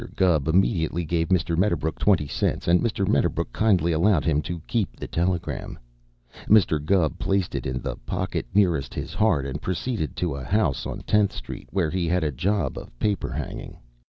Gubb 0.15 0.47
immediately 0.47 1.05
gave 1.05 1.27
Mr. 1.29 1.55
Medderbrook 1.55 1.99
twenty 1.99 2.27
cents 2.27 2.67
and 2.67 2.81
Mr. 2.81 3.07
Medderbrook 3.07 3.53
kindly 3.53 3.91
allowed 3.91 4.25
him 4.25 4.41
to 4.41 4.59
keep 4.65 4.95
the 4.95 5.05
telegram. 5.05 5.77
Mr. 6.49 6.83
Gubb 6.83 7.19
placed 7.19 7.53
it 7.53 7.67
in 7.67 7.83
the 7.83 7.97
pocket 7.97 8.47
nearest 8.51 8.95
his 8.95 9.13
heart 9.13 9.45
and 9.45 9.61
proceeded 9.61 10.15
to 10.15 10.33
a 10.33 10.43
house 10.43 10.87
on 10.87 11.01
Tenth 11.01 11.33
Street 11.33 11.67
where 11.69 11.91
he 11.91 12.07
had 12.07 12.23
a 12.23 12.31
job 12.31 12.79
of 12.79 12.97
paper 12.97 13.29
hanging. 13.29 13.77